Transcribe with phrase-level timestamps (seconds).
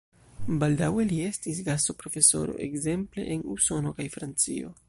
[0.61, 4.79] Baldaŭe li estis gastoprofesoro ekzemple en Usono kaj Francio.